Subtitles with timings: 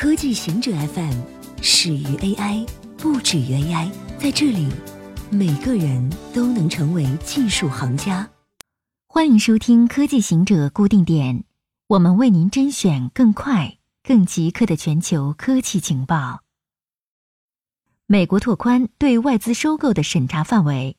[0.00, 1.12] 科技行者 FM
[1.60, 2.66] 始于 AI，
[2.96, 3.90] 不止于 AI。
[4.18, 4.66] 在这里，
[5.28, 8.26] 每个人都能成为技术行家。
[9.06, 11.44] 欢迎收听科技行者固定点，
[11.86, 16.40] 我们为您甄选更快、更即刻的全球科技情报。
[18.06, 20.96] 美国拓宽对外资收购的审查范围。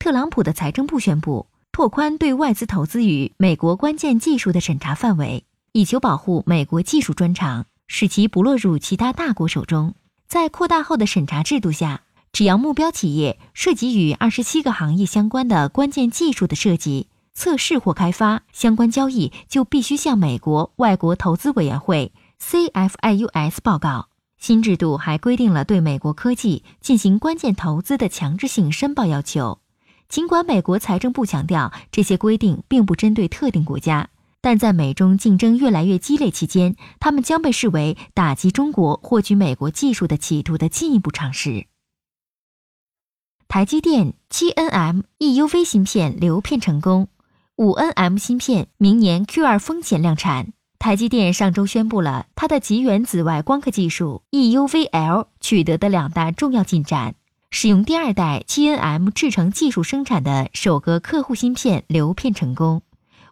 [0.00, 7.66] 特朗普的财政部宣布拓宽对外资投资与美国关键技术的审查范围，以求保护美国技术专长。
[7.92, 9.96] 使其不落入其他大国手中。
[10.28, 24.06] 在扩大后的审查制度下，只要目标企业涉及与二十七个行业相关的关键技术的设计、测试或开发相关交易，就必须向美国外国投资委员会 （CFIUS） 报告。
[24.38, 29.58] 新制度还规定了对美国科技进行关键投资的强制性申报要求。
[30.08, 34.08] 尽管美国财政部强调这些规定并不针对特定国家。
[34.42, 41.66] 但在美中竞争越来越激烈期间，他们将被视为打击中国获取美国技术的企图的进一步尝试。
[43.48, 47.08] 台积电 7nm EUV 芯片流片成功
[47.56, 50.52] ，5nm 芯片明年 Q2 风险量产。
[50.78, 57.16] 台积电上周宣布了它的极远紫外光刻技术 EUVL 取得的两大重要进展，
[57.50, 62.80] 使用第二代 7nm 制程技术生产的首个客户芯片流片成功。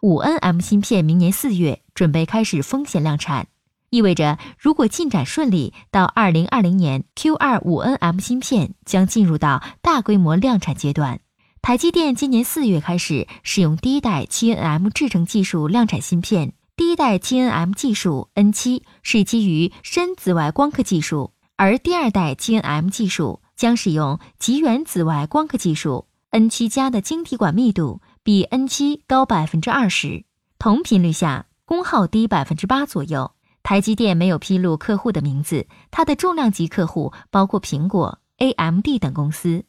[0.01, 3.47] 五 nm 芯片明年四月准备开始风险量产，
[3.89, 11.19] 意味着如果进展顺利，到二零二零年 Q 二五 nm 芯片将进入到大规模量产阶段。
[11.61, 28.01] 台积电今年四月开始使用第一代 7nm 制程技术量产芯片，第一代 7nm 技术 N 七是基于深紫外光刻技术，而第二代 7nm 技术将使用极远紫外光刻技术 N 七加的晶体管密度。
[28.29, 30.23] 比 N 七高百分之二十，
[30.59, 33.31] 同频率下功耗低百分之八左右。
[33.63, 39.65] 台积电没有披露客户的名字，它的重量级客户包括苹果、AMD 等公司。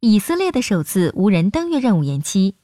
[0.00, 2.56] 以色列的首次无人登月任务延期，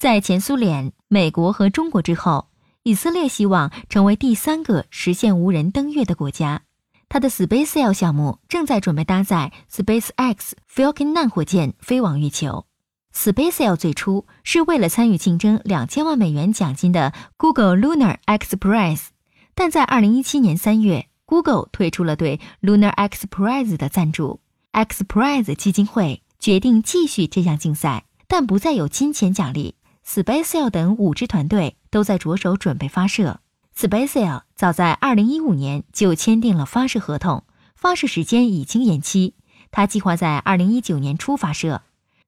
[0.00, 2.48] 在前苏联、美国和中国之后，
[2.82, 6.62] 以色列希望成为第三个实现无人登月的国家。
[7.08, 12.66] 它的 SpaceX 项目正在准备搭载 SpaceX Falcon 9火箭飞往月球。
[13.14, 19.06] SpaceX 最初是为了参与竞争两千万美元奖金的 Google Lunar X Prize，
[19.54, 24.40] 但在二零一七年三月，Google 退出了对 Lunar X Prize 的赞助
[24.72, 29.76] ，X Prize 基金会决定继续这项竞赛，但不再有金钱奖励。
[30.04, 33.40] SpaceX 等五支团队都在着手准备发射。
[33.74, 37.44] SpaceX 早在二零一五年就签订了发射合同，
[37.74, 39.34] 发射时间已经延期，
[39.70, 41.82] 它计划在二零一九年初发射。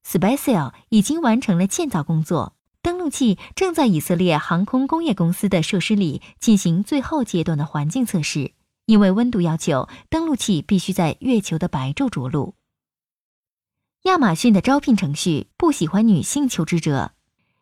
[0.07, 8.53] SpaceX 已经完成了建造工作，登陆器正在以色列航空工业公司的设施里进行最后阶段的环境测试。
[8.85, 12.55] 因为温度要求，登陆器必须在月球的白昼着陆。
[14.03, 17.11] 亚马逊的招聘程序不喜欢女性求职者。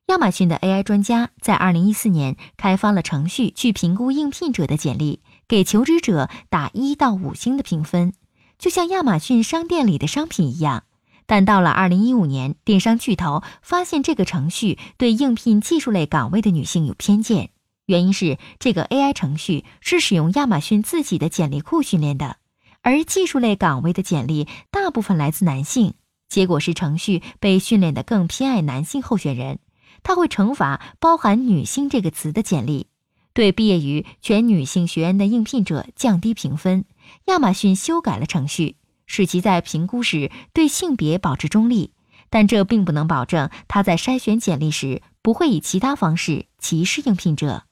[0.09, 8.12] 亚马逊的 AI 专家在2014年开发了程序去评估应聘者的简历，给求职者打一到五星的评分，
[8.59, 10.84] 就像亚马逊商店里的商品一样。
[11.27, 17.51] 但到了二零一五年，电商巨头发现这个程序对应聘技术类岗位的女性有偏见。
[17.87, 22.37] 原因是这个 AI 程序是使用亚马逊自己的简历库训练的，
[22.83, 25.95] 而技术类岗位的简历大部分来自男性。
[26.29, 29.59] 结果是程序被训练的更偏爱男性候选人，
[30.03, 32.87] 它会惩罚包含“女性”这个词的简历，
[33.35, 36.87] 对毕业于全女性学院的应聘者降低评分。
[37.27, 38.77] 亚马逊修改了程序。
[39.06, 41.92] 使其在评估时对性别保持中立，
[42.31, 47.64] 但这并不能保证他在筛选简历时不会以其他方式歧视应聘者。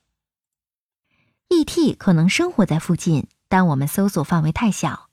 [1.48, 1.94] E.T.
[1.94, 5.08] 可能生活在附近，但我们搜索范围太小。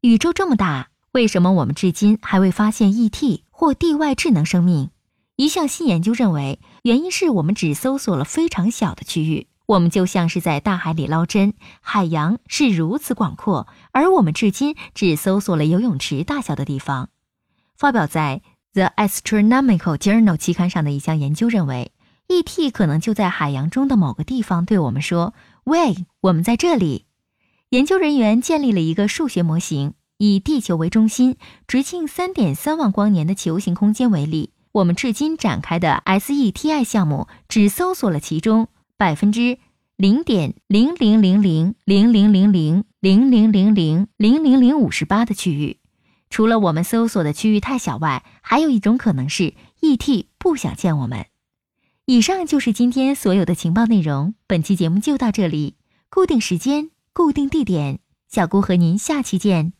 [0.00, 3.44] 宇宙这么大，为什么我们至今还未发现 E.T.
[3.50, 4.90] 或地外智能生命？
[5.36, 9.48] 一项新研究认为，原因是我们只搜索了非常小的区域。
[9.66, 17.08] 我们就像是在大海里捞针，海洋是如此广阔，而我们至今只搜索了游泳池大小的地方。
[17.76, 18.42] 发表在
[18.74, 21.92] 《The Astronomical Journal》期刊上的一项研究认为
[22.28, 22.70] ，E.T.
[22.70, 25.32] 可能就在海洋中的某个地方对我们说
[25.64, 27.06] ：“喂，我们在这里。”
[27.70, 31.36] 研究人员建立了一个数学模型，以地球为中心、
[31.66, 34.52] 直径三点三万光年的球形空间为例。
[34.72, 38.68] 我们至今展开的 SETI 项目只搜索了其中。
[39.04, 39.58] 百分之
[39.96, 42.72] 零点零零零零零零零零
[43.02, 45.78] 零零零零零零零五十八的区域，
[46.30, 49.52] 除了我们搜索的区域太小外，还有一种可能是
[49.82, 51.26] ET 不想见我们。
[52.06, 55.76] 以上就是今天所有的情报内容，本期节目就到这里，
[56.08, 57.98] 固定时间固定地点，
[58.30, 59.74] 小姑和您下期见。